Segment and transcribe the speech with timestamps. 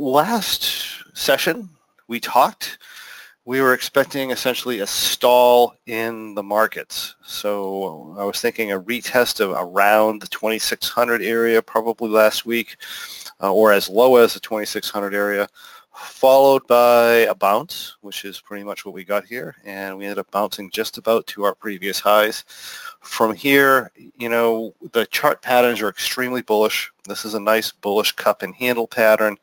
[0.00, 1.68] last session
[2.08, 2.78] we talked,
[3.44, 7.16] we were expecting essentially a stall in the markets.
[7.22, 12.76] So I was thinking a retest of around the 2600 area probably last week
[13.42, 15.46] uh, or as low as the 2600 area
[15.92, 19.56] followed by a bounce, which is pretty much what we got here.
[19.64, 22.44] And we ended up bouncing just about to our previous highs.
[23.00, 26.90] From here, you know, the chart patterns are extremely bullish.
[27.06, 29.36] This is a nice bullish cup and handle pattern.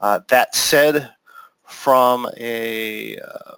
[0.00, 1.10] Uh, that said,
[1.66, 3.54] from a uh,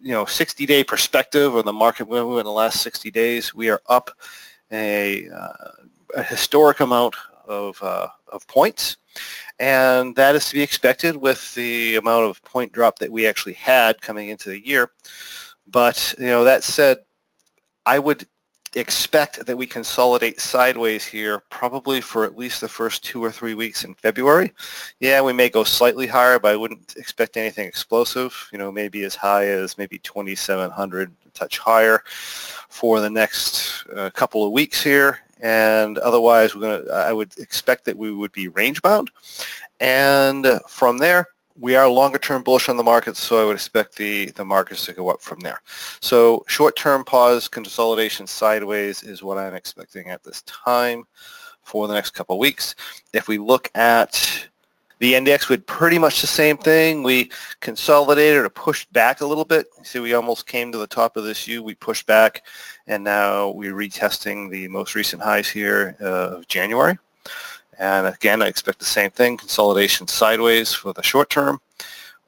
[0.00, 3.80] you know 60-day perspective or the market movement in the last 60 days, we are
[3.86, 4.10] up
[4.72, 5.52] a, uh,
[6.16, 7.14] a historic amount
[7.46, 8.96] of, uh, of points.
[9.58, 13.54] And that is to be expected with the amount of point drop that we actually
[13.54, 14.90] had coming into the year.
[15.66, 16.98] But, you know, that said,
[17.84, 18.26] I would
[18.74, 23.54] expect that we consolidate sideways here probably for at least the first two or three
[23.54, 24.52] weeks in February.
[25.00, 28.48] Yeah, we may go slightly higher, but I wouldn't expect anything explosive.
[28.52, 32.02] You know, maybe as high as maybe 2,700, touch higher
[32.68, 35.20] for the next uh, couple of weeks here.
[35.40, 36.92] And otherwise, we're gonna.
[36.92, 39.10] I would expect that we would be range bound.
[39.78, 41.28] And from there,
[41.60, 44.86] we are longer term bullish on the markets, so I would expect the, the markets
[44.86, 45.60] to go up from there.
[46.00, 51.04] So short-term pause, consolidation sideways is what I'm expecting at this time
[51.62, 52.74] for the next couple weeks.
[53.12, 54.48] If we look at
[55.00, 57.02] the index, we had pretty much the same thing.
[57.02, 59.66] We consolidated or pushed back a little bit.
[59.82, 61.62] See, we almost came to the top of this U.
[61.62, 62.44] We pushed back,
[62.86, 66.98] and now we're retesting the most recent highs here uh, of January.
[67.78, 71.60] And again, I expect the same thing, consolidation sideways for the short term.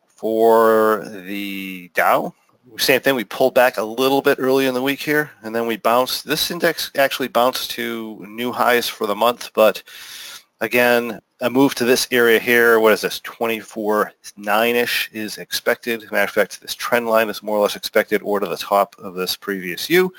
[0.06, 2.34] For the Dow,
[2.76, 5.66] same thing, we pulled back a little bit early in the week here, and then
[5.66, 6.24] we bounced.
[6.24, 9.82] This index actually bounced to new highs for the month, but
[10.60, 16.02] again, a move to this area here, what is this, 24.9-ish is expected.
[16.12, 18.94] matter of fact, this trend line is more or less expected or to the top
[18.98, 20.12] of this previous U.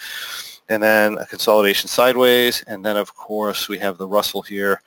[0.67, 4.81] And then a consolidation sideways, and then of course we have the Russell here,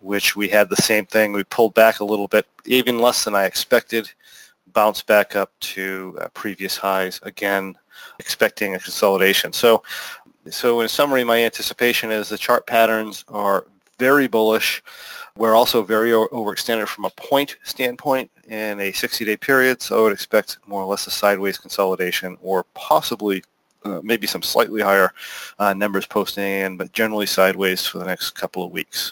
[0.00, 1.32] which we had the same thing.
[1.32, 4.10] We pulled back a little bit, even less than I expected,
[4.72, 7.76] bounced back up to uh, previous highs, again,
[8.18, 9.52] expecting a consolidation.
[9.52, 9.82] So,
[10.50, 13.66] so in summary, my anticipation is the chart patterns are
[13.98, 14.82] very bullish.
[15.36, 20.12] We're also very overextended from a point standpoint in a 60-day period, so I would
[20.12, 23.42] expect more or less a sideways consolidation or possibly
[23.84, 25.12] uh, maybe some slightly higher
[25.58, 29.02] uh, numbers posting in, but generally sideways for the next couple of weeks.